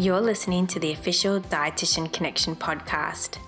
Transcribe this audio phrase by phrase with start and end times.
[0.00, 3.38] You're listening to the official Dietitian Connection podcast.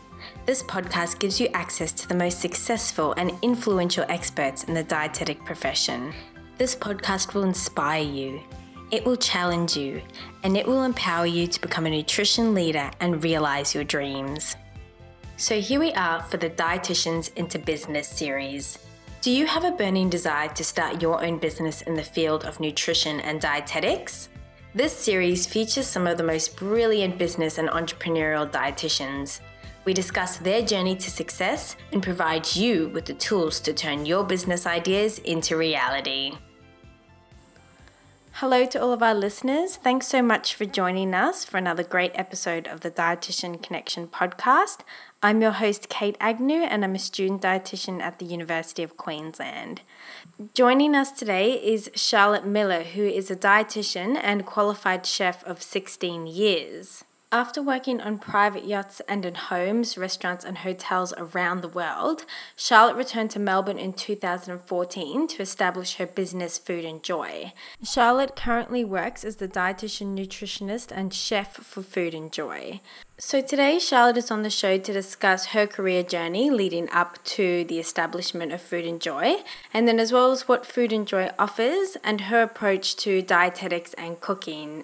[0.47, 5.45] This podcast gives you access to the most successful and influential experts in the dietetic
[5.45, 6.13] profession.
[6.59, 8.41] This podcast will inspire you,
[8.91, 10.03] it will challenge you,
[10.43, 14.57] and it will empower you to become a nutrition leader and realize your dreams.
[15.37, 18.77] So, here we are for the Dietitians into Business series.
[19.21, 22.59] Do you have a burning desire to start your own business in the field of
[22.59, 24.31] nutrition and dietetics?
[24.73, 29.41] This series features some of the most brilliant business and entrepreneurial dietitians.
[29.85, 34.23] We discuss their journey to success and provide you with the tools to turn your
[34.23, 36.35] business ideas into reality.
[38.35, 39.75] Hello to all of our listeners.
[39.75, 44.83] Thanks so much for joining us for another great episode of the Dietitian Connection podcast.
[45.23, 49.83] I'm your host, Kate Agnew, and I'm a student dietitian at the University of Queensland.
[50.55, 56.27] Joining us today is Charlotte Miller, who is a dietitian and qualified chef of 16
[56.27, 57.05] years.
[57.33, 62.25] After working on private yachts and in homes, restaurants, and hotels around the world,
[62.57, 67.53] Charlotte returned to Melbourne in 2014 to establish her business Food and Joy.
[67.85, 72.81] Charlotte currently works as the dietitian, nutritionist, and chef for Food and Joy.
[73.17, 77.63] So today, Charlotte is on the show to discuss her career journey leading up to
[77.63, 79.37] the establishment of Food and Joy,
[79.73, 83.95] and then as well as what Food and Joy offers and her approach to dietetics
[83.95, 84.83] and cooking.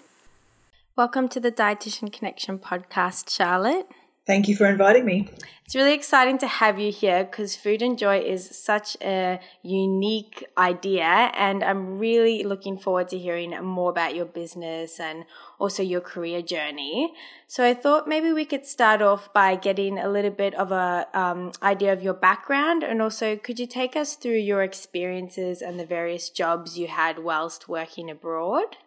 [0.97, 3.87] Welcome to the Dietitian Connection podcast, Charlotte.
[4.25, 5.29] Thank you for inviting me.
[5.63, 10.43] It's really exciting to have you here because Food and Joy is such a unique
[10.57, 15.25] idea, and I'm really looking forward to hearing more about your business and
[15.59, 17.13] also your career journey.
[17.45, 21.07] So I thought maybe we could start off by getting a little bit of a
[21.13, 25.79] um, idea of your background, and also could you take us through your experiences and
[25.79, 28.77] the various jobs you had whilst working abroad?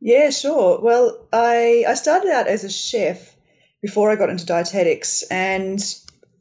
[0.00, 0.80] Yeah, sure.
[0.80, 3.36] Well, I I started out as a chef
[3.82, 5.78] before I got into dietetics, and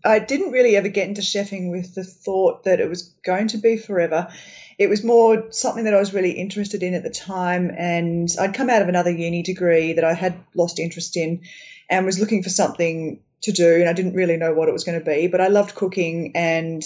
[0.03, 3.57] I didn't really ever get into chefing with the thought that it was going to
[3.57, 4.29] be forever.
[4.77, 8.53] It was more something that I was really interested in at the time, and I'd
[8.53, 11.41] come out of another uni degree that I had lost interest in,
[11.89, 14.85] and was looking for something to do, and I didn't really know what it was
[14.85, 15.27] going to be.
[15.27, 16.81] But I loved cooking, and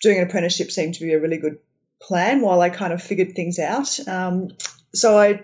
[0.00, 1.58] doing an apprenticeship seemed to be a really good
[2.00, 3.98] plan while I kind of figured things out.
[4.06, 4.50] Um,
[4.94, 5.42] so I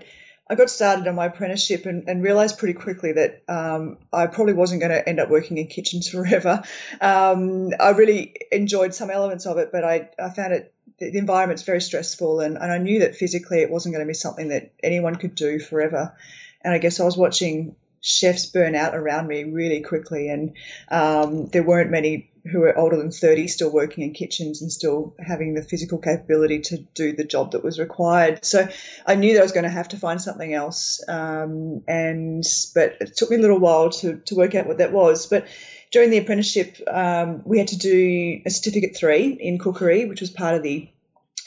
[0.50, 4.54] I got started on my apprenticeship and, and realized pretty quickly that um, I probably
[4.54, 6.62] wasn't going to end up working in kitchens forever.
[7.00, 11.62] Um, I really enjoyed some elements of it, but I, I found it the environment's
[11.62, 14.72] very stressful, and, and I knew that physically it wasn't going to be something that
[14.82, 16.14] anyone could do forever.
[16.62, 20.54] And I guess I was watching chefs burn out around me really quickly, and
[20.90, 25.14] um, there weren't many who were older than 30 still working in kitchens and still
[25.18, 28.44] having the physical capability to do the job that was required.
[28.44, 28.68] So
[29.06, 31.00] I knew that I was going to have to find something else.
[31.06, 32.42] Um, and
[32.74, 35.26] but it took me a little while to, to work out what that was.
[35.26, 35.46] But
[35.92, 40.30] during the apprenticeship, um, we had to do a certificate three in cookery, which was
[40.30, 40.88] part of the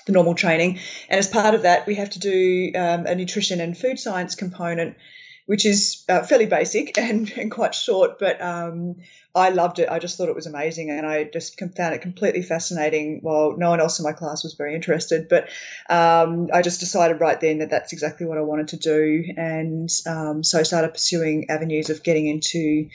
[0.05, 0.77] the normal training.
[1.09, 4.35] And as part of that, we have to do um, a nutrition and food science
[4.35, 4.97] component
[5.45, 8.97] which is uh, fairly basic and, and quite short, but um,
[9.33, 9.89] I loved it.
[9.89, 13.19] I just thought it was amazing, and I just found it completely fascinating.
[13.22, 15.50] While no one else in my class was very interested, but
[15.89, 19.89] um, I just decided right then that that's exactly what I wanted to do, and
[20.07, 22.89] um, so I started pursuing avenues of getting into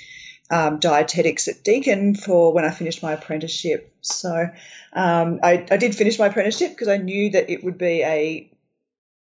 [0.51, 3.95] um, dietetics at Deakin for when I finished my apprenticeship.
[4.01, 4.49] So
[4.93, 8.51] um, I, I, did finish my apprenticeship because I knew that it would be a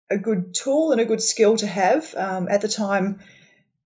[0.09, 2.13] a good tool and a good skill to have.
[2.15, 3.19] Um, at the time,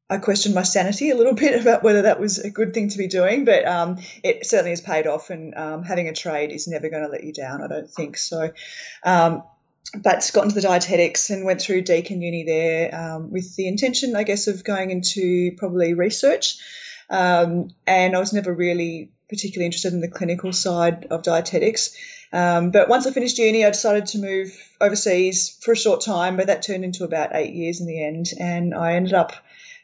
[0.10, 2.98] I questioned my sanity a little bit about whether that was a good thing to
[2.98, 5.30] be doing, but um, it certainly has paid off.
[5.30, 8.18] And um, having a trade is never going to let you down, I don't think.
[8.18, 8.52] So,
[9.04, 9.44] um,
[9.98, 14.16] but got into the dietetics and went through Deakin Uni there um, with the intention,
[14.16, 16.58] I guess, of going into probably research.
[17.10, 21.96] Um, and I was never really particularly interested in the clinical side of dietetics.
[22.32, 26.38] Um, but once I finished uni, I decided to move overseas for a short time,
[26.38, 28.28] but that turned into about eight years in the end.
[28.40, 29.34] And I ended up,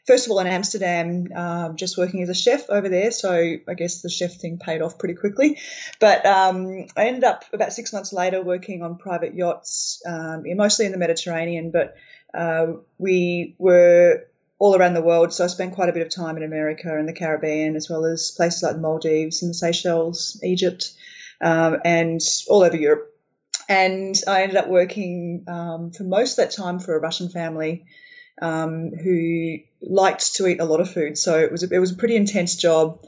[0.06, 3.10] first of all, in Amsterdam, um, just working as a chef over there.
[3.10, 5.58] So I guess the chef thing paid off pretty quickly.
[6.00, 10.86] But um, I ended up about six months later working on private yachts, um, mostly
[10.86, 11.96] in the Mediterranean, but
[12.34, 14.26] uh, we were
[14.58, 15.32] all around the world.
[15.32, 18.04] So I spent quite a bit of time in America and the Caribbean, as well
[18.06, 20.92] as places like the Maldives and the Seychelles, Egypt
[21.40, 23.12] um, and all over Europe.
[23.68, 27.84] And I ended up working um, for most of that time for a Russian family
[28.40, 31.18] um, who liked to eat a lot of food.
[31.18, 33.00] So it was a, it was a pretty intense job.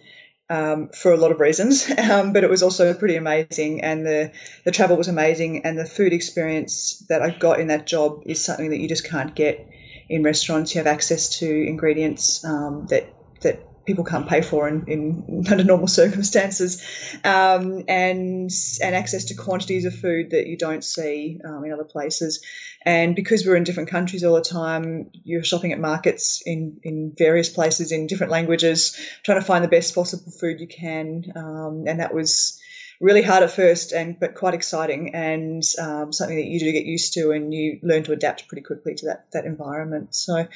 [0.50, 4.32] Um, for a lot of reasons, um, but it was also pretty amazing, and the
[4.64, 8.42] the travel was amazing, and the food experience that I got in that job is
[8.42, 9.68] something that you just can't get
[10.08, 10.74] in restaurants.
[10.74, 13.12] You have access to ingredients um, that
[13.42, 16.82] that people can't pay for in, in under normal circumstances,
[17.24, 18.50] um, and
[18.82, 22.44] and access to quantities of food that you don't see um, in other places.
[22.84, 27.14] And because we're in different countries all the time, you're shopping at markets in in
[27.16, 28.94] various places in different languages,
[29.24, 31.24] trying to find the best possible food you can.
[31.34, 32.60] Um, and that was
[33.00, 36.84] really hard at first, and but quite exciting, and um, something that you do get
[36.84, 40.14] used to, and you learn to adapt pretty quickly to that that environment.
[40.14, 40.46] So,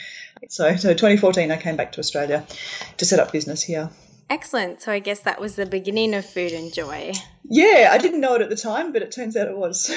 [0.49, 2.47] so so 2014, I came back to Australia
[2.99, 3.91] to set up business here.
[4.31, 4.81] Excellent.
[4.81, 7.13] So I guess that was the beginning of Food and Joy.
[7.45, 9.93] Yeah, I didn't know it at the time, but it turns out it was.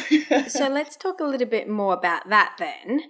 [0.50, 3.02] so let's talk a little bit more about that then.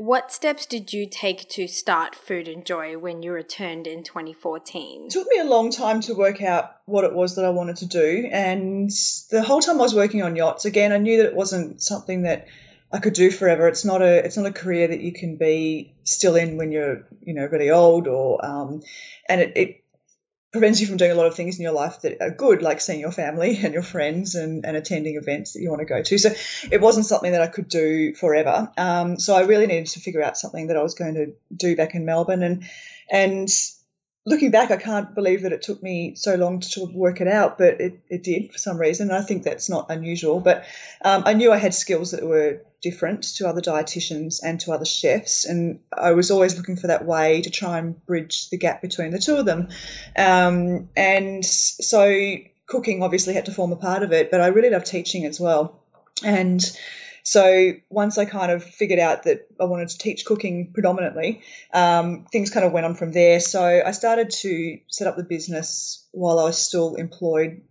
[0.00, 5.04] What steps did you take to start Food and Joy when you returned in 2014?
[5.04, 7.76] It took me a long time to work out what it was that I wanted
[7.76, 8.26] to do.
[8.32, 8.90] And
[9.28, 12.22] the whole time I was working on yachts, again, I knew that it wasn't something
[12.22, 12.48] that
[12.90, 13.68] I could do forever.
[13.68, 17.06] It's not a it's not a career that you can be still in when you're
[17.20, 18.80] you know really old or um,
[19.28, 19.84] and it, it
[20.52, 22.80] prevents you from doing a lot of things in your life that are good, like
[22.80, 26.02] seeing your family and your friends and, and attending events that you want to go
[26.02, 26.18] to.
[26.18, 26.30] So
[26.70, 28.70] it wasn't something that I could do forever.
[28.76, 31.76] Um, so I really needed to figure out something that I was going to do
[31.76, 32.42] back in Melbourne.
[32.42, 32.64] And
[33.10, 33.48] and
[34.26, 37.58] looking back, I can't believe that it took me so long to work it out,
[37.58, 39.08] but it, it did for some reason.
[39.08, 40.40] And I think that's not unusual.
[40.40, 40.64] But
[41.02, 44.84] um, I knew I had skills that were different to other dietitians and to other
[44.84, 48.82] chefs, and I was always looking for that way to try and bridge the gap
[48.82, 49.68] between the two of them.
[50.16, 54.70] Um, and so cooking obviously had to form a part of it, but I really
[54.70, 55.82] love teaching as well.
[56.24, 56.62] And
[57.22, 62.26] so once I kind of figured out that I wanted to teach cooking predominantly, um,
[62.30, 63.40] things kind of went on from there.
[63.40, 67.62] So I started to set up the business while I was still employed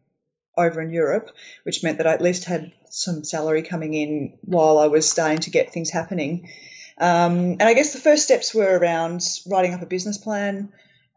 [0.58, 1.32] over in Europe,
[1.64, 5.40] which meant that I at least had some salary coming in while I was starting
[5.40, 6.50] to get things happening.
[6.98, 10.74] Um, and I guess the first steps were around writing up a business plan,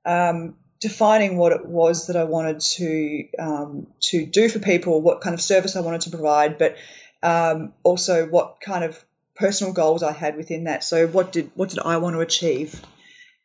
[0.07, 5.21] um, defining what it was that I wanted to um, to do for people, what
[5.21, 6.77] kind of service I wanted to provide, but
[7.23, 9.05] um, also what kind of
[9.35, 10.85] personal goals I had within that.
[10.85, 12.81] So what did what did I want to achieve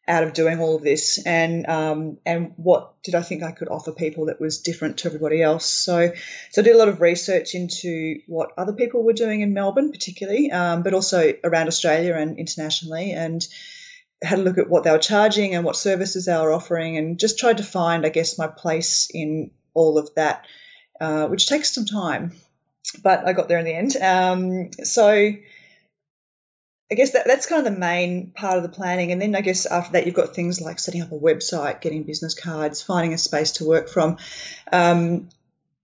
[0.08, 3.68] out of doing all of this, and um, and what did I think I could
[3.68, 5.66] offer people that was different to everybody else?
[5.66, 6.14] So
[6.52, 9.92] so I did a lot of research into what other people were doing in Melbourne,
[9.92, 13.46] particularly, um, but also around Australia and internationally, and
[14.22, 17.20] had a look at what they were charging and what services they were offering, and
[17.20, 20.48] just tried to find, I guess, my place in all of that,
[21.00, 22.32] uh, which takes some time
[23.04, 23.96] but I got there in the end.
[23.98, 29.12] Um, so I guess that, that's kind of the main part of the planning.
[29.12, 32.04] And then I guess after that, you've got things like setting up a website, getting
[32.04, 34.18] business cards, finding a space to work from.
[34.72, 35.30] Um,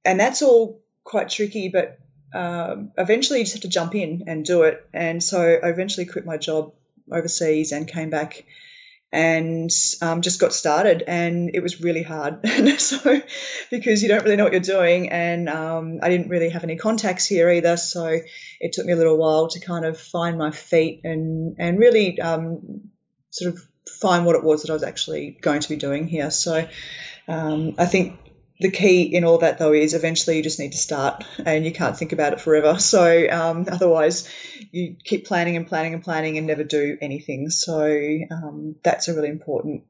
[0.06, 2.00] and that's all quite tricky, but
[2.34, 4.88] um, eventually you just have to jump in and do it.
[4.94, 6.74] And so I eventually quit my job
[7.12, 8.46] overseas and came back
[9.14, 9.70] and
[10.02, 12.40] um, just got started and it was really hard.
[12.80, 13.22] So
[13.70, 16.76] because you don't really know what you're doing and um, i didn't really have any
[16.76, 18.20] contacts here either so
[18.60, 22.20] it took me a little while to kind of find my feet and and really
[22.20, 22.90] um,
[23.30, 26.32] sort of find what it was that i was actually going to be doing here.
[26.32, 26.68] So
[27.28, 28.20] um, i think
[28.64, 31.72] the key in all that though is eventually you just need to start and you
[31.74, 32.80] can't think about it forever.
[32.94, 34.30] So um, otherwise
[34.72, 37.50] you keep planning and planning and planning and never do anything.
[37.50, 37.86] So
[38.32, 39.84] um, that's a really important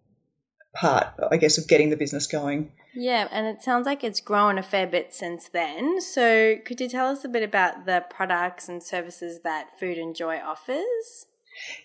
[0.76, 2.72] part i guess of getting the business going.
[2.96, 6.02] Yeah and it sounds like it's grown a fair bit since then.
[6.02, 10.16] So could you tell us a bit about the products and services that food and
[10.16, 11.28] joy offers?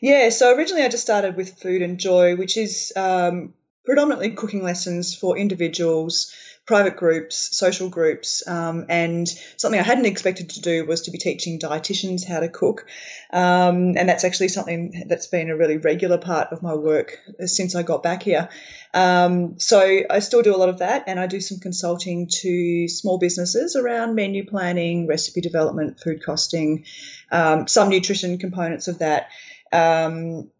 [0.00, 3.52] Yeah so originally i just started with food and joy which is um,
[3.88, 6.30] predominantly cooking lessons for individuals
[6.68, 9.26] private groups, social groups, um, and
[9.56, 12.86] something I hadn't expected to do was to be teaching dietitians how to cook.
[13.32, 17.16] Um, and that's actually something that's been a really regular part of my work
[17.46, 18.50] since I got back here.
[18.92, 19.80] Um, so
[20.10, 23.74] I still do a lot of that, and I do some consulting to small businesses
[23.74, 26.84] around menu planning, recipe development, food costing,
[27.32, 29.28] um, some nutrition components of that.
[29.72, 30.50] Um,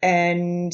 [0.00, 0.72] and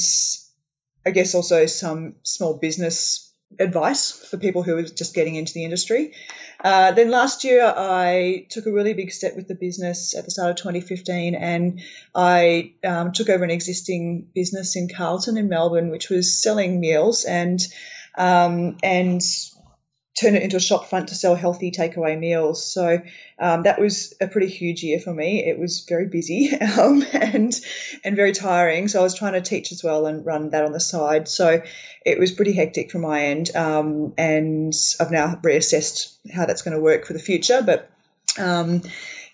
[1.04, 5.64] I guess also some small business advice for people who are just getting into the
[5.64, 6.14] industry.
[6.62, 10.30] Uh, then last year, I took a really big step with the business at the
[10.30, 11.80] start of 2015, and
[12.14, 17.24] I um, took over an existing business in Carlton in Melbourne, which was selling meals
[17.24, 17.60] and
[18.16, 19.22] um, and
[20.20, 22.70] turn it into a shop front to sell healthy takeaway meals.
[22.70, 23.00] So
[23.38, 25.44] um, that was a pretty huge year for me.
[25.44, 27.52] It was very busy um, and
[28.04, 28.88] and very tiring.
[28.88, 31.28] So I was trying to teach as well and run that on the side.
[31.28, 31.62] So
[32.04, 33.54] it was pretty hectic from my end.
[33.56, 37.62] Um, and I've now reassessed how that's going to work for the future.
[37.62, 37.90] But
[38.38, 38.82] um,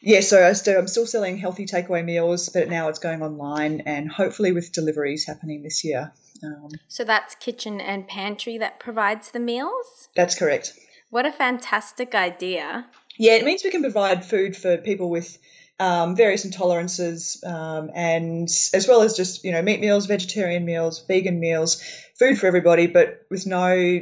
[0.00, 3.82] Yeah, so I still, I'm still selling healthy takeaway meals, but now it's going online
[3.87, 6.12] and hopefully with deliveries happening this year.
[6.42, 10.09] Um, so that's kitchen and pantry that provides the meals?
[10.14, 10.78] That's correct.
[11.11, 12.87] What a fantastic idea.
[13.16, 15.38] Yeah, it means we can provide food for people with
[15.80, 21.04] um, various intolerances, um, and as well as just you know meat meals, vegetarian meals,
[21.07, 21.83] vegan meals,
[22.18, 24.00] food for everybody, but with no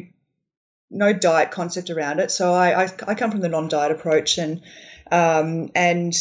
[0.90, 2.30] no diet concept around it.
[2.30, 4.62] So I I, I come from the non-diet approach, and
[5.10, 6.14] um, and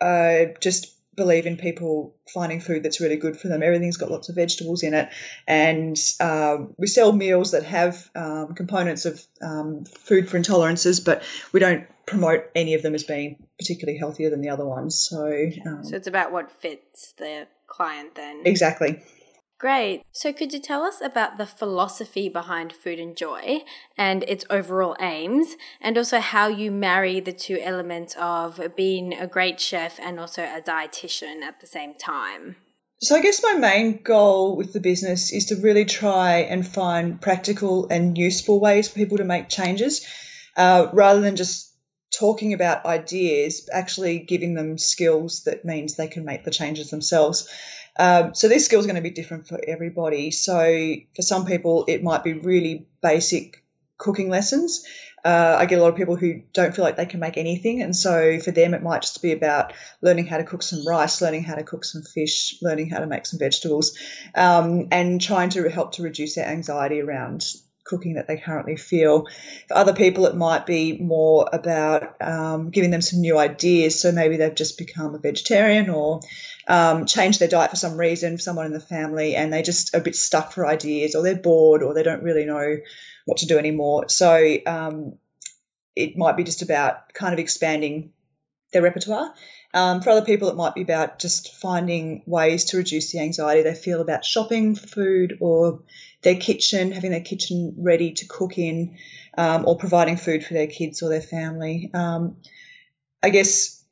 [0.00, 3.62] I just believe in people finding food that's really good for them.
[3.62, 5.08] Everything's got lots of vegetables in it,
[5.46, 11.22] and uh, we sell meals that have um, components of um, food for intolerances, but
[11.52, 14.98] we don't promote any of them as being particularly healthier than the other ones.
[14.98, 15.26] So,
[15.66, 18.42] um, so it's about what fits the client then.
[18.44, 19.02] Exactly.
[19.60, 20.04] Great.
[20.10, 23.58] So, could you tell us about the philosophy behind Food and Joy
[23.94, 29.26] and its overall aims, and also how you marry the two elements of being a
[29.26, 32.56] great chef and also a dietitian at the same time?
[33.02, 37.20] So, I guess my main goal with the business is to really try and find
[37.20, 40.06] practical and useful ways for people to make changes
[40.56, 41.70] uh, rather than just
[42.18, 47.48] talking about ideas, actually giving them skills that means they can make the changes themselves.
[48.00, 50.30] Um, so these skills are going to be different for everybody.
[50.30, 53.62] So for some people, it might be really basic
[53.98, 54.86] cooking lessons.
[55.22, 57.82] Uh, I get a lot of people who don't feel like they can make anything,
[57.82, 61.20] and so for them, it might just be about learning how to cook some rice,
[61.20, 63.98] learning how to cook some fish, learning how to make some vegetables,
[64.34, 67.44] um, and trying to help to reduce their anxiety around
[67.90, 69.26] cooking that they currently feel.
[69.68, 74.00] For other people, it might be more about um, giving them some new ideas.
[74.00, 76.20] So maybe they've just become a vegetarian or
[76.68, 80.00] um, changed their diet for some reason, someone in the family, and they just a
[80.00, 82.76] bit stuck for ideas, or they're bored, or they don't really know
[83.26, 84.08] what to do anymore.
[84.08, 85.18] So um,
[85.96, 88.12] it might be just about kind of expanding
[88.72, 89.34] their repertoire.
[89.72, 93.62] Um, for other people, it might be about just finding ways to reduce the anxiety
[93.62, 95.82] they feel about shopping for food or
[96.22, 98.96] their kitchen, having their kitchen ready to cook in,
[99.36, 101.90] um, or providing food for their kids or their family.
[101.94, 102.36] Um,
[103.22, 103.82] I guess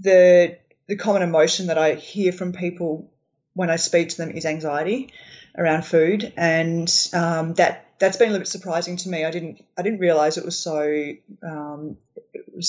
[0.00, 3.10] the the common emotion that I hear from people
[3.54, 5.12] when I speak to them is anxiety
[5.56, 9.24] around food, and um, that that's been a little bit surprising to me.
[9.24, 10.80] I didn't I didn't realize it was so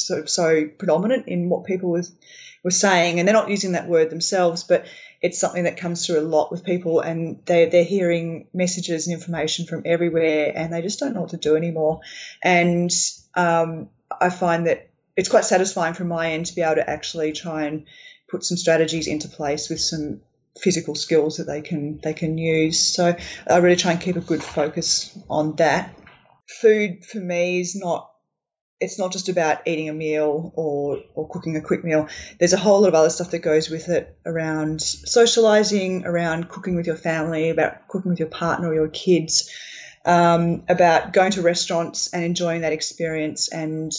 [0.09, 2.11] of so predominant in what people was
[2.63, 4.85] were saying, and they're not using that word themselves, but
[5.21, 9.13] it's something that comes through a lot with people, and they they're hearing messages and
[9.13, 12.01] information from everywhere, and they just don't know what to do anymore.
[12.43, 12.91] And
[13.35, 13.89] um,
[14.19, 17.65] I find that it's quite satisfying from my end to be able to actually try
[17.65, 17.85] and
[18.29, 20.21] put some strategies into place with some
[20.59, 22.93] physical skills that they can they can use.
[22.93, 23.15] So
[23.47, 25.95] I really try and keep a good focus on that.
[26.61, 28.10] Food for me is not
[28.81, 32.09] it's not just about eating a meal or or cooking a quick meal.
[32.39, 36.75] There's a whole lot of other stuff that goes with it around socializing, around cooking
[36.75, 39.49] with your family, about cooking with your partner or your kids,
[40.03, 43.91] um, about going to restaurants and enjoying that experience and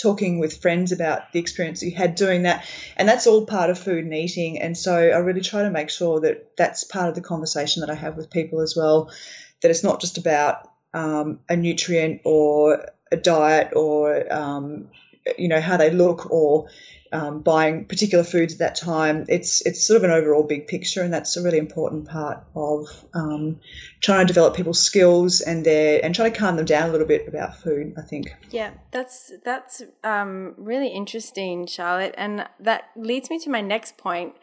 [0.00, 2.66] talking with friends about the experience you had doing that.
[2.96, 4.60] And that's all part of food and eating.
[4.60, 7.90] And so I really try to make sure that that's part of the conversation that
[7.90, 9.12] I have with people as well,
[9.60, 14.88] that it's not just about um, a nutrient or a diet or, um,
[15.36, 16.68] you know, how they look or
[17.14, 19.24] um, buying particular foods at that time.
[19.28, 22.88] It's it's sort of an overall big picture, and that's a really important part of
[23.14, 23.60] um,
[24.00, 27.06] trying to develop people's skills and their and trying to calm them down a little
[27.06, 27.94] bit about food.
[27.96, 28.34] I think.
[28.50, 34.34] Yeah, that's that's um, really interesting, Charlotte, and that leads me to my next point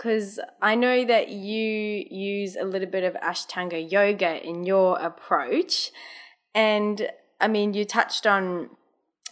[0.00, 5.90] because I know that you use a little bit of Ashtanga yoga in your approach,
[6.54, 8.70] and I mean you touched on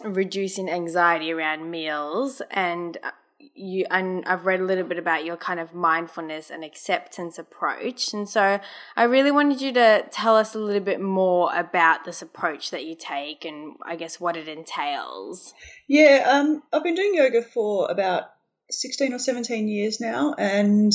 [0.03, 3.11] reducing anxiety around meals and uh,
[3.55, 8.13] you and I've read a little bit about your kind of mindfulness and acceptance approach.
[8.13, 8.59] And so
[8.95, 12.85] I really wanted you to tell us a little bit more about this approach that
[12.85, 15.55] you take and I guess what it entails.
[15.87, 18.25] Yeah, um, I've been doing yoga for about
[18.69, 20.93] 16 or 17 years now and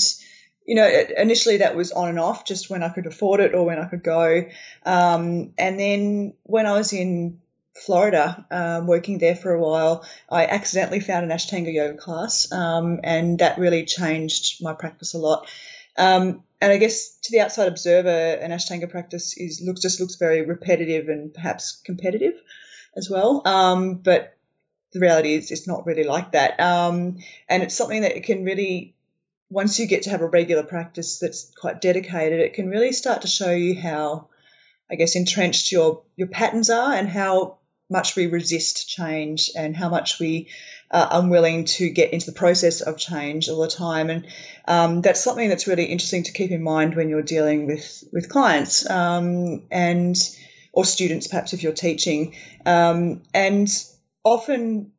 [0.67, 3.67] you know, initially that was on and off, just when I could afford it or
[3.67, 4.45] when I could go.
[4.85, 7.41] Um, and then when I was in
[7.75, 13.01] Florida, um, working there for a while, I accidentally found an Ashtanga yoga class, um,
[13.05, 15.49] and that really changed my practice a lot.
[15.97, 20.17] Um, and I guess to the outside observer, an Ashtanga practice is looks just looks
[20.17, 22.41] very repetitive and perhaps competitive
[22.97, 23.43] as well.
[23.45, 24.34] Um, but
[24.95, 26.59] the reality is, it's not really like that.
[26.59, 28.95] Um, and it's something that it can really,
[29.51, 33.23] once you get to have a regular practice that's quite dedicated, it can really start
[33.23, 34.29] to show you how
[34.91, 37.59] I guess entrenched your your patterns are and how
[37.91, 40.49] much we resist change and how much we
[40.91, 44.11] are unwilling to get into the process of change all the time.
[44.11, 44.27] And
[44.67, 48.29] um, that's something that's really interesting to keep in mind when you're dealing with with
[48.29, 50.17] clients um, and
[50.73, 52.35] or students, perhaps if you're teaching.
[52.67, 53.69] Um, and
[54.25, 54.93] often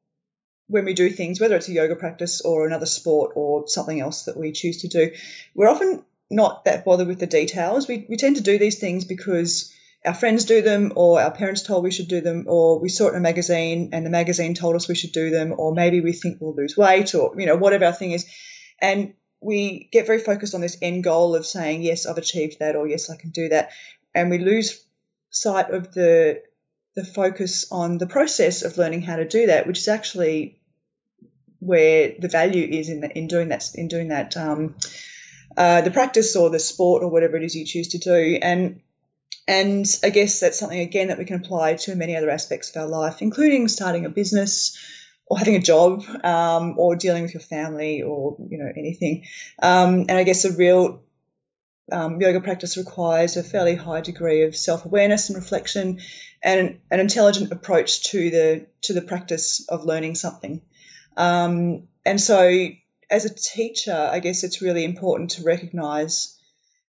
[0.67, 4.24] when we do things, whether it's a yoga practice or another sport or something else
[4.24, 5.12] that we choose to do,
[5.53, 7.88] we're often not that bothered with the details.
[7.88, 9.72] We, we tend to do these things because
[10.05, 13.08] our friends do them, or our parents told we should do them, or we saw
[13.08, 16.01] it in a magazine and the magazine told us we should do them, or maybe
[16.01, 18.25] we think we'll lose weight, or you know whatever our thing is,
[18.79, 22.75] and we get very focused on this end goal of saying yes, I've achieved that,
[22.75, 23.72] or yes, I can do that,
[24.13, 24.86] and we lose
[25.32, 26.41] sight of the
[26.96, 30.60] the focus on the process of learning how to do that, which is actually
[31.60, 34.75] where the value is in the, in doing that in doing that um,
[35.58, 38.82] uh, the practice or the sport or whatever it is you choose to do and
[39.48, 42.82] and I guess that's something again that we can apply to many other aspects of
[42.82, 44.78] our life, including starting a business
[45.28, 49.25] or having a job um, or dealing with your family or you know anything.
[49.62, 51.04] Um, and I guess a real
[51.92, 56.00] um, yoga practice requires a fairly high degree of self-awareness and reflection,
[56.44, 60.62] and an intelligent approach to the to the practice of learning something.
[61.18, 62.68] Um, and so,
[63.10, 66.39] as a teacher, I guess it's really important to recognise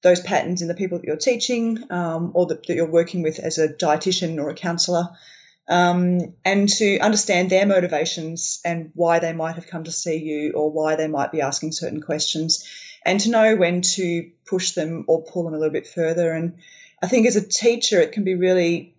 [0.03, 3.39] those patterns in the people that you're teaching um, or that, that, you're working with
[3.39, 5.09] as a dietitian or a counsellor,
[5.67, 10.51] um, and to understand their motivations and why they might have come to see you
[10.53, 12.67] or why they might be asking certain questions,
[13.05, 16.31] and to know when to push them or pull them a little bit further.
[16.31, 16.57] And
[17.01, 18.95] I think as a teacher, it can be really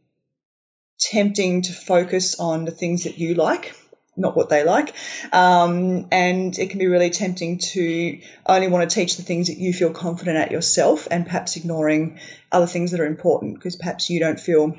[0.99, 3.75] tempting to focus on the things that you like
[4.17, 4.95] not what they like.
[5.33, 9.59] Um, and it can be really tempting to only want to teach the things that
[9.59, 12.21] you feel confident at yourself and perhaps ignoring
[12.53, 14.77] other things that are important because perhaps you don't feel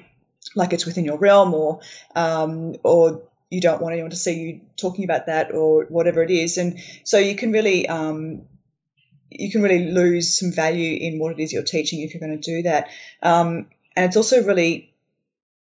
[0.55, 1.81] like it's within your realm or,
[2.15, 6.31] um, or you don't want anyone to see you talking about that or whatever it
[6.31, 6.57] is.
[6.57, 8.43] And so you can really, um,
[9.29, 12.39] you can really lose some value in what it is you're teaching if you're going
[12.39, 12.89] to do that.
[13.21, 14.95] Um, and it's also really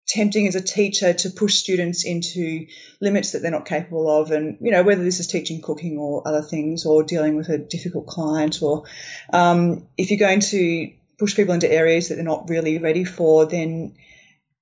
[0.06, 2.68] tempting as a teacher to push students into
[3.00, 6.28] limits that they're not capable of and you know whether this is teaching cooking or
[6.28, 8.84] other things or dealing with a difficult client or
[9.32, 13.46] um, if you're going to push people into areas that they're not really ready for
[13.46, 13.96] then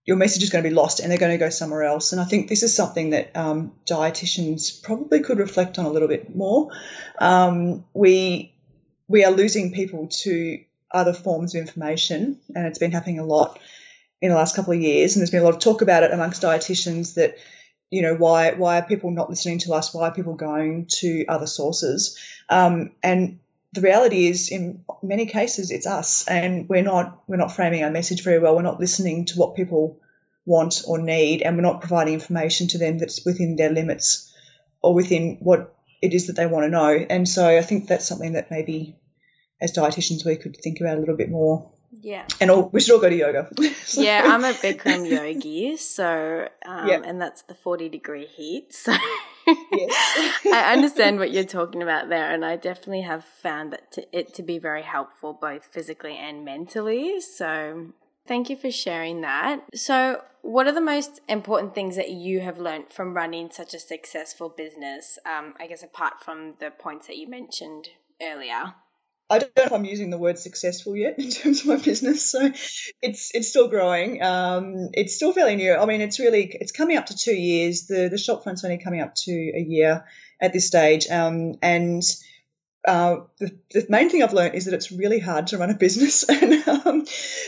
[0.06, 2.22] your message is going to be lost and they're going to go somewhere else and
[2.22, 6.36] i think this is something that um, dietitians probably could reflect on a little bit
[6.36, 6.70] more
[7.20, 8.54] um, we
[9.12, 13.60] we are losing people to other forms of information and it's been happening a lot
[14.22, 16.12] in the last couple of years, and there's been a lot of talk about it
[16.12, 17.38] amongst dietitians that
[17.90, 19.94] you know why why are people not listening to us?
[19.94, 22.18] Why are people going to other sources?
[22.48, 23.40] Um, and
[23.74, 27.90] the reality is, in many cases, it's us, and we're not we're not framing our
[27.90, 28.56] message very well.
[28.56, 30.00] We're not listening to what people
[30.46, 34.32] want or need, and we're not providing information to them that's within their limits
[34.84, 37.06] or within what it is that they want to know.
[37.10, 38.98] And so, I think that's something that maybe
[39.62, 41.72] as dietitians we could think about a little bit more.
[41.92, 42.26] Yeah.
[42.40, 43.50] And all, we should all go to yoga.
[43.94, 47.04] yeah, I'm a Bikram yogi, so um, yep.
[47.06, 48.74] and that's the 40 degree heat.
[48.74, 48.94] So
[49.72, 50.40] yes.
[50.46, 54.34] I understand what you're talking about there, and I definitely have found that to, it
[54.36, 57.20] to be very helpful both physically and mentally.
[57.20, 57.88] So
[58.32, 59.60] thank you for sharing that.
[59.76, 63.80] So, what are the most important things that you have learned from running such a
[63.80, 65.20] successful business?
[65.26, 67.90] Um, I guess apart from the points that you mentioned
[68.22, 68.74] earlier.
[69.30, 72.32] I don't know if I'm using the word successful yet in terms of my business.
[72.32, 72.40] So
[73.02, 74.24] it's it's still growing.
[74.24, 75.76] Um, it's still fairly new.
[75.76, 77.88] I mean, it's really it's coming up to two years.
[77.88, 80.06] The the shop front's only coming up to a year
[80.40, 81.10] at this stage.
[81.10, 82.02] Um, and
[82.88, 85.76] uh, the, the main thing I've learned is that it's really hard to run a
[85.76, 87.06] business, and um,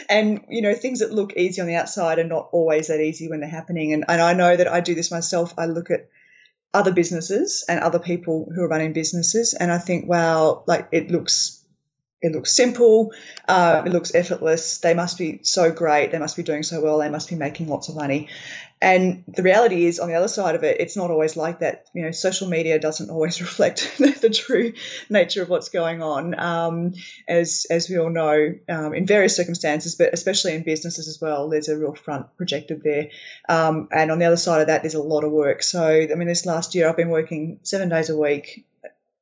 [0.10, 3.30] and you know things that look easy on the outside are not always that easy
[3.30, 3.94] when they're happening.
[3.94, 5.54] And and I know that I do this myself.
[5.58, 6.10] I look at
[6.74, 11.10] other businesses and other people who are running businesses, and I think, wow, like it
[11.10, 11.64] looks
[12.22, 13.12] it looks simple,
[13.50, 14.78] uh, it looks effortless.
[14.78, 16.12] They must be so great.
[16.12, 17.00] They must be doing so well.
[17.00, 18.30] They must be making lots of money.
[18.84, 21.86] And the reality is, on the other side of it, it's not always like that.
[21.96, 24.74] You know, social media doesn't always reflect the, true
[25.10, 26.94] nature of what's going on, um,
[27.26, 31.48] as as we all know, um, in various circumstances, but especially in businesses as well.
[31.48, 33.08] There's a real front projected there,
[33.48, 35.64] um, and on the other side of that, there's a lot of work.
[35.64, 38.66] So, I mean, this last year, I've been working seven days a week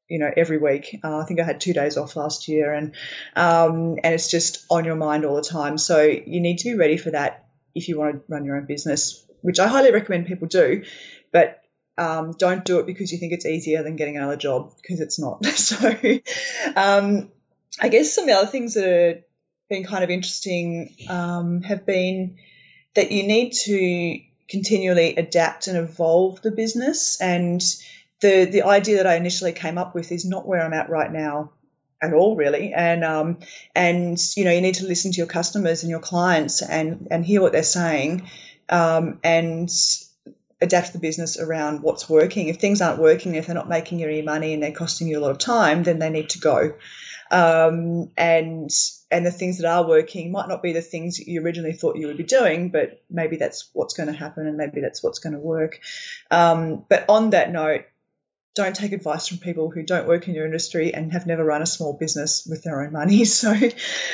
[0.09, 0.99] you know, every week.
[1.03, 2.95] Uh, I think I had two days off last year, and
[3.35, 5.77] um, and it's just on your mind all the time.
[5.77, 8.65] So you need to be ready for that if you want to run your own
[8.65, 10.83] business, which I highly recommend people do.
[11.31, 11.61] But
[11.97, 15.19] um, don't do it because you think it's easier than getting another job because it's
[15.19, 15.45] not.
[15.45, 15.77] so
[16.75, 17.31] um,
[17.79, 19.23] I guess some of the other things that have
[19.69, 22.37] been kind of interesting um, have been
[22.95, 27.61] that you need to continually adapt and evolve the business and
[28.19, 31.11] the the idea that I initially came up with is not where I'm at right
[31.11, 31.51] now
[32.01, 33.37] at all really and um,
[33.73, 37.25] and you know you need to listen to your customers and your clients and and
[37.25, 38.29] hear what they're saying
[38.71, 39.69] um, and
[40.61, 44.07] adapt the business around what's working if things aren't working if they're not making you
[44.07, 46.73] any money and they're costing you a lot of time then they need to go
[47.31, 48.69] um, and
[49.09, 52.07] and the things that are working might not be the things you originally thought you
[52.07, 55.33] would be doing, but maybe that's what's going to happen, and maybe that's what's going
[55.33, 55.79] to work.
[56.29, 57.85] Um, but on that note,
[58.53, 61.61] don't take advice from people who don't work in your industry and have never run
[61.61, 63.23] a small business with their own money.
[63.25, 63.55] So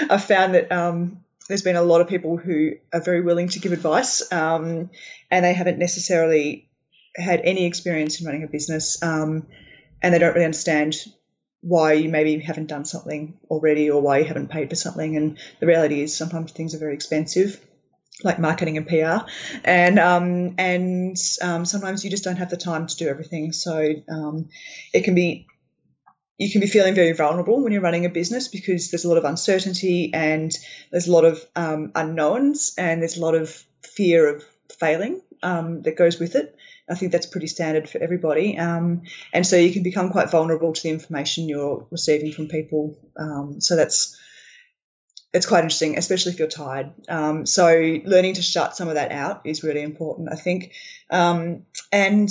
[0.09, 3.59] I've found that um, there's been a lot of people who are very willing to
[3.59, 4.89] give advice, um,
[5.31, 6.69] and they haven't necessarily
[7.15, 9.47] had any experience in running a business, um,
[10.01, 10.95] and they don't really understand
[11.61, 15.17] why you maybe haven't done something already or why you haven't paid for something.
[15.17, 17.59] And the reality is sometimes things are very expensive,
[18.23, 19.27] like marketing and PR,
[19.63, 23.51] and um, and um, sometimes you just don't have the time to do everything.
[23.53, 24.49] So um,
[24.93, 25.47] it can be
[26.37, 29.17] you can be feeling very vulnerable when you're running a business because there's a lot
[29.17, 30.51] of uncertainty and
[30.91, 33.49] there's a lot of um, unknowns and there's a lot of
[33.81, 34.43] fear of
[34.79, 36.55] failing um, that goes with it.
[36.89, 38.57] I think that's pretty standard for everybody.
[38.57, 39.01] Um,
[39.33, 42.97] and so you can become quite vulnerable to the information you're receiving from people.
[43.17, 44.17] Um, so that's
[45.33, 46.93] it's quite interesting, especially if you're tired.
[47.09, 47.67] Um, so
[48.05, 50.73] learning to shut some of that out is really important, I think.
[51.09, 52.29] Um, and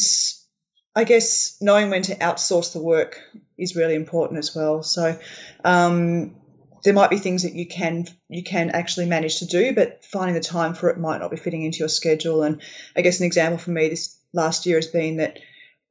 [0.95, 3.21] I guess knowing when to outsource the work
[3.59, 4.83] is really important as well.
[4.83, 5.19] So
[5.65, 6.37] um,
[6.85, 10.35] there might be things that you can you can actually manage to do, but finding
[10.35, 12.43] the time for it might not be fitting into your schedule.
[12.43, 12.63] And
[12.97, 15.39] I guess an example for me this last year has been that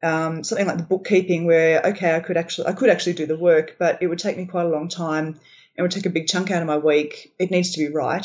[0.03, 3.37] um, something like the bookkeeping, where okay, I could actually I could actually do the
[3.37, 5.39] work, but it would take me quite a long time
[5.75, 7.33] and would take a big chunk out of my week.
[7.39, 8.23] It needs to be right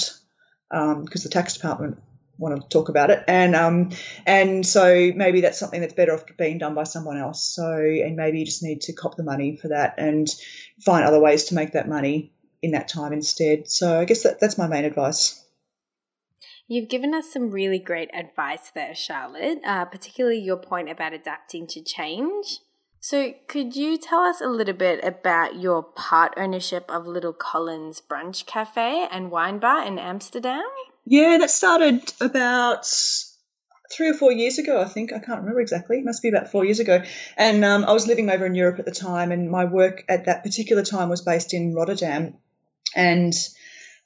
[0.69, 2.01] because um, the tax department
[2.41, 3.91] want to talk about it, and um,
[4.27, 7.45] and so maybe that's something that's better off being done by someone else.
[7.45, 10.29] So and maybe you just need to cop the money for that and
[10.85, 13.69] find other ways to make that money in that time instead.
[13.69, 15.45] So I guess that, that's my main advice.
[16.67, 21.67] You've given us some really great advice there, Charlotte, uh, particularly your point about adapting
[21.69, 22.61] to change.
[23.03, 28.03] So, could you tell us a little bit about your part ownership of Little Collins
[28.07, 30.69] Brunch Cafe and Wine Bar in Amsterdam?
[31.11, 32.87] Yeah, that started about
[33.91, 35.13] three or four years ago, I think.
[35.13, 35.99] I can't remember exactly.
[35.99, 37.03] It must be about four years ago.
[37.37, 40.27] And um, I was living over in Europe at the time, and my work at
[40.27, 42.35] that particular time was based in Rotterdam.
[42.95, 43.35] And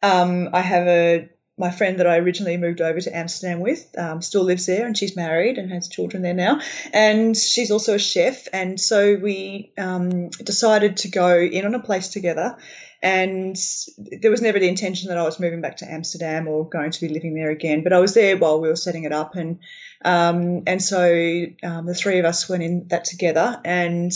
[0.03, 4.23] um, I have a my friend that I originally moved over to Amsterdam with um,
[4.23, 6.61] still lives there and she's married and has children there now.
[6.93, 8.49] And she's also a chef.
[8.53, 12.57] And so we um, decided to go in on a place together.
[13.05, 13.55] And
[13.99, 17.01] there was never the intention that I was moving back to Amsterdam or going to
[17.07, 17.85] be living there again.
[17.85, 19.37] But I was there while we were setting it up.
[19.37, 19.59] And,
[20.03, 24.11] um, and so um, the three of us went in that together and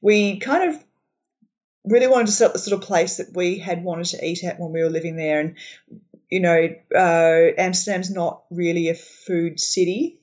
[0.00, 0.84] we kind of
[1.84, 4.44] really wanted to set up the sort of place that we had wanted to eat
[4.44, 5.40] at when we were living there.
[5.40, 5.56] And
[6.30, 10.20] you know, uh, Amsterdam's not really a food city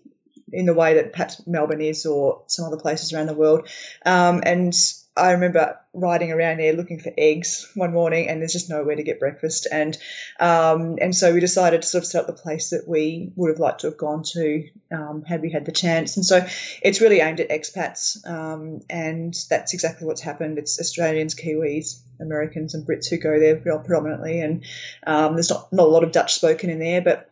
[0.54, 3.68] in the way that perhaps Melbourne is or some other places around the world.
[4.06, 4.74] Um, and
[5.18, 9.04] I remember riding around there looking for eggs one morning, and there's just nowhere to
[9.04, 9.68] get breakfast.
[9.72, 9.98] And
[10.40, 13.50] um, and so we decided to sort of set up the place that we would
[13.50, 16.18] have liked to have gone to um, had we had the chance.
[16.18, 16.46] And so
[16.82, 20.58] it's really aimed at expats, um, and that's exactly what's happened.
[20.58, 24.42] It's Australians, Kiwis, Americans, and Brits who go there predominantly.
[24.42, 24.64] And
[25.06, 27.30] um, there's not not a lot of Dutch spoken in there, but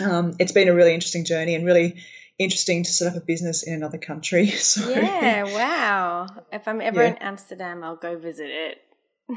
[0.00, 2.02] um, it's been a really interesting journey and really
[2.38, 4.52] interesting to set up a business in another country.
[4.58, 6.26] So yeah, wow.
[6.52, 7.10] If I'm ever yeah.
[7.10, 8.78] in Amsterdam, I'll go visit it.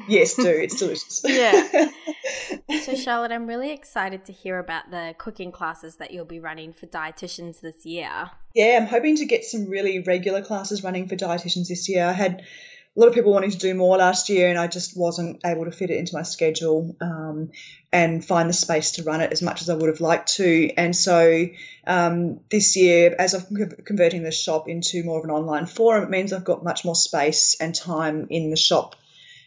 [0.08, 0.48] yes, do.
[0.48, 1.22] It's delicious.
[1.28, 1.90] yeah.
[2.84, 6.74] So, Charlotte, I'm really excited to hear about the cooking classes that you'll be running
[6.74, 8.32] for dietitians this year.
[8.56, 12.06] Yeah, I'm hoping to get some really regular classes running for dietitians this year.
[12.06, 12.44] I had
[12.96, 15.64] a lot of people wanting to do more last year, and I just wasn't able
[15.64, 17.52] to fit it into my schedule um,
[17.92, 20.74] and find the space to run it as much as I would have liked to.
[20.76, 21.46] And so
[21.88, 26.10] um, this year, as I'm converting the shop into more of an online forum, it
[26.10, 28.98] means I've got much more space and time in the shop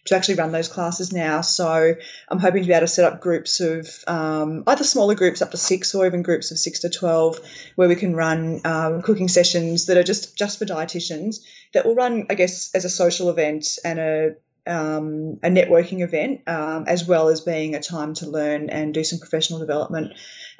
[0.06, 1.40] to actually run those classes now.
[1.40, 1.94] So
[2.28, 5.50] I'm hoping to be able to set up groups of um, either smaller groups up
[5.52, 7.40] to six or even groups of six to 12
[7.76, 11.36] where we can run um, cooking sessions that are just, just for dietitians
[11.72, 14.34] that will run, I guess, as a social event and a
[14.66, 19.04] um, a networking event, um, as well as being a time to learn and do
[19.04, 20.14] some professional development.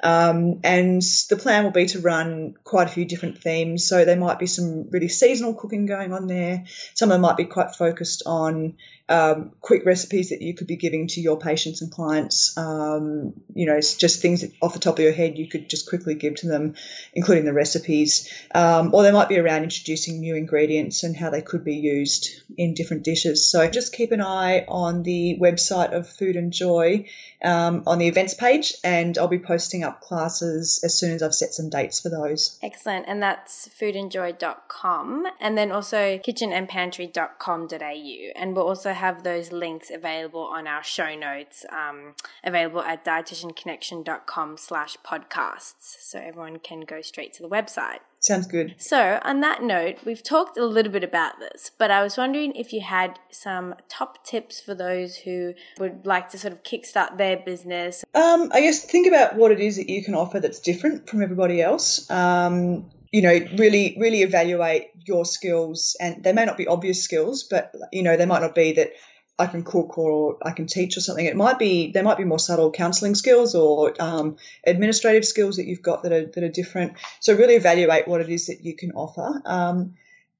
[0.05, 3.87] Um, and the plan will be to run quite a few different themes.
[3.87, 6.65] So there might be some really seasonal cooking going on there.
[6.93, 8.75] Some of them might be quite focused on
[9.07, 12.55] um, quick recipes that you could be giving to your patients and clients.
[12.57, 15.89] Um, you know, it's just things off the top of your head you could just
[15.89, 16.75] quickly give to them,
[17.13, 18.31] including the recipes.
[18.53, 22.29] Um, or they might be around introducing new ingredients and how they could be used
[22.57, 23.49] in different dishes.
[23.49, 27.05] So just keep an eye on the website of Food and Joy
[27.43, 31.35] um, on the events page, and I'll be posting up classes as soon as I've
[31.35, 32.59] set some dates for those.
[32.61, 33.05] Excellent.
[33.07, 38.31] And that's foodandjoy.com and then also kitchenandpantry.com.au.
[38.35, 44.57] And we'll also have those links available on our show notes, um, available at dietitianconnection.com
[44.57, 45.95] slash podcasts.
[45.99, 47.99] So everyone can go straight to the website.
[48.25, 48.73] Sounds good.
[48.79, 52.55] So, on that note, we've talked a little bit about this, but I was wondering
[52.55, 57.19] if you had some top tips for those who would like to sort of kickstart
[57.19, 58.03] their business.
[58.15, 61.21] Um, I guess think about what it is that you can offer that's different from
[61.21, 62.09] everybody else.
[62.09, 67.43] Um, you know, really, really evaluate your skills, and they may not be obvious skills,
[67.43, 68.89] but you know, they might not be that
[69.37, 71.25] I can cook or I can teach or something.
[71.25, 75.65] It might be there might be more subtle counselling skills or um, administrative skills that
[75.65, 76.93] you've got that are that are different.
[77.19, 79.95] So really evaluate what it is that you can offer, um,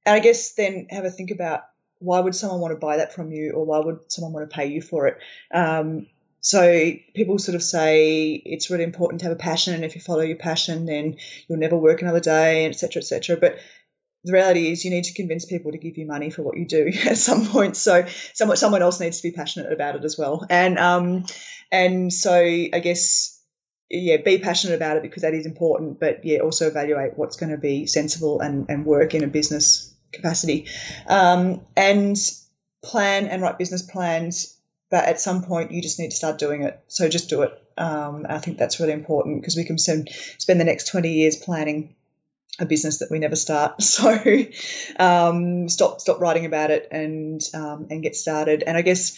[0.06, 1.62] and I guess then have a think about
[2.00, 4.56] why would someone want to buy that from you or why would someone want to
[4.56, 5.18] pay you for it.
[5.54, 6.08] Um,
[6.42, 10.02] so people sort of say it's really important to have a passion, and if you
[10.02, 13.36] follow your passion, then you'll never work another day, etc., etc.
[13.36, 13.58] But
[14.26, 16.66] the reality is you need to convince people to give you money for what you
[16.66, 17.78] do at some point.
[17.78, 20.46] So someone someone else needs to be passionate about it as well.
[20.50, 21.26] And um
[21.72, 23.40] and so I guess
[23.90, 27.52] yeah, be passionate about it because that is important, but yeah, also evaluate what's going
[27.52, 30.68] to be sensible and, and work in a business capacity.
[31.08, 32.18] Um, and
[32.84, 34.58] plan and write business plans,
[34.90, 36.80] but at some point you just need to start doing it.
[36.88, 37.52] So just do it.
[37.78, 40.10] Um, I think that's really important because we can spend,
[40.40, 41.96] spend the next 20 years planning
[42.60, 43.76] a business that we never start.
[43.82, 44.46] So
[45.00, 48.64] um, stop stop writing about it and um, and get started.
[48.66, 49.18] And I guess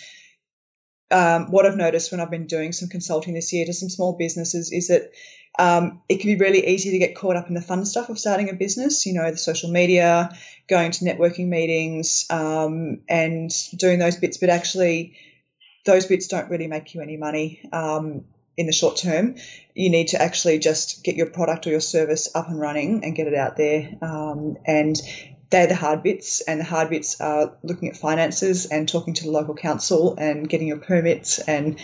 [1.10, 4.18] um, what I've noticed when I've been doing some consulting this year to some small
[4.18, 5.12] businesses is that
[5.60, 8.20] um, it can be really easy to get caught up in the fun stuff of
[8.20, 9.06] starting a business.
[9.06, 10.30] You know, the social media,
[10.68, 14.38] going to networking meetings, um, and doing those bits.
[14.38, 15.18] But actually,
[15.86, 17.62] those bits don't really make you any money.
[18.58, 19.36] In the short term,
[19.76, 23.16] you need to actually just get your product or your service up and running and
[23.16, 23.92] get it out there.
[24.02, 25.00] Um, and
[25.50, 29.24] they're the hard bits, and the hard bits are looking at finances and talking to
[29.24, 31.80] the local council and getting your permits, and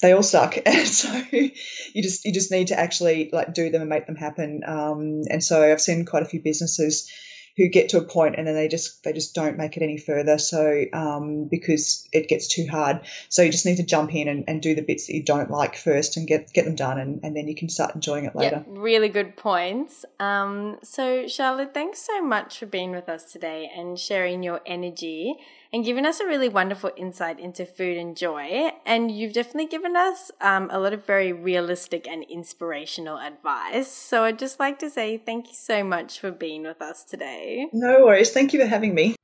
[0.00, 0.56] they all suck.
[0.66, 4.16] And so you just you just need to actually like do them and make them
[4.16, 4.62] happen.
[4.66, 7.10] Um, and so I've seen quite a few businesses
[7.56, 9.98] who get to a point and then they just they just don't make it any
[9.98, 10.38] further.
[10.38, 14.44] So um, because it gets too hard, so you just need to jump in and,
[14.48, 17.20] and do the bits that you don't like first and get get them done, and,
[17.22, 18.64] and then you can start enjoying it later.
[18.66, 20.04] Yep, really good points.
[20.18, 25.36] Um, so Charlotte, thanks so much for being with us today and sharing your energy
[25.72, 28.70] and given us a really wonderful insight into food and joy.
[28.84, 33.88] And you've definitely given us um, a lot of very realistic and inspirational advice.
[33.88, 37.68] So I'd just like to say thank you so much for being with us today.
[37.72, 38.32] No worries.
[38.32, 39.16] Thank you for having me.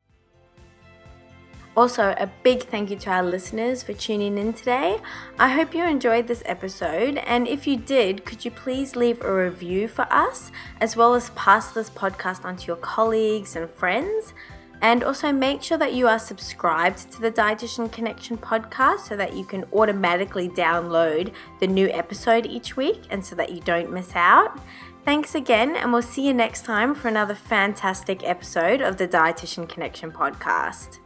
[1.77, 4.99] Also, a big thank you to our listeners for tuning in today.
[5.39, 9.33] I hope you enjoyed this episode, and if you did, could you please leave a
[9.33, 14.35] review for us, as well as pass this podcast on to your colleagues and friends?
[14.81, 19.35] And also make sure that you are subscribed to the Dietitian Connection podcast so that
[19.35, 24.13] you can automatically download the new episode each week and so that you don't miss
[24.15, 24.61] out.
[25.05, 29.69] Thanks again, and we'll see you next time for another fantastic episode of the Dietitian
[29.69, 30.99] Connection podcast.